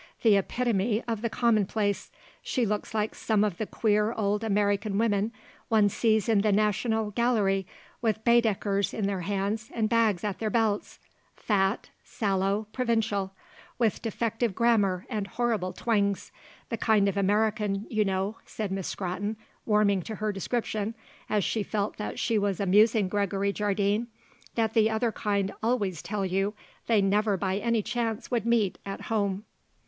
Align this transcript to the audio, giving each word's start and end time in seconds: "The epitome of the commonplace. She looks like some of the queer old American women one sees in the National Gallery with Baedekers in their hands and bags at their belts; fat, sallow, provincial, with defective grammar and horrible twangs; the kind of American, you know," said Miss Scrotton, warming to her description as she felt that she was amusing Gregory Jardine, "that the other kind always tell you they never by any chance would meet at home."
"The 0.23 0.35
epitome 0.35 1.03
of 1.07 1.21
the 1.21 1.29
commonplace. 1.29 2.09
She 2.41 2.65
looks 2.65 2.95
like 2.95 3.13
some 3.13 3.43
of 3.43 3.59
the 3.59 3.67
queer 3.67 4.13
old 4.13 4.43
American 4.43 4.97
women 4.97 5.31
one 5.69 5.89
sees 5.89 6.27
in 6.27 6.41
the 6.41 6.51
National 6.51 7.11
Gallery 7.11 7.67
with 8.01 8.23
Baedekers 8.23 8.95
in 8.95 9.05
their 9.05 9.19
hands 9.21 9.69
and 9.71 9.87
bags 9.89 10.23
at 10.23 10.39
their 10.39 10.49
belts; 10.49 10.97
fat, 11.35 11.91
sallow, 12.03 12.65
provincial, 12.73 13.35
with 13.77 14.01
defective 14.01 14.55
grammar 14.55 15.05
and 15.07 15.27
horrible 15.27 15.71
twangs; 15.71 16.31
the 16.69 16.77
kind 16.77 17.07
of 17.07 17.15
American, 17.15 17.85
you 17.87 18.03
know," 18.03 18.37
said 18.43 18.71
Miss 18.71 18.87
Scrotton, 18.87 19.37
warming 19.67 20.01
to 20.01 20.15
her 20.15 20.31
description 20.31 20.95
as 21.29 21.43
she 21.43 21.61
felt 21.61 21.97
that 21.97 22.17
she 22.17 22.39
was 22.39 22.59
amusing 22.59 23.07
Gregory 23.07 23.53
Jardine, 23.53 24.07
"that 24.55 24.73
the 24.73 24.89
other 24.89 25.11
kind 25.11 25.53
always 25.61 26.01
tell 26.01 26.25
you 26.25 26.55
they 26.87 27.03
never 27.03 27.37
by 27.37 27.57
any 27.57 27.83
chance 27.83 28.31
would 28.31 28.47
meet 28.47 28.79
at 28.83 29.01
home." 29.01 29.45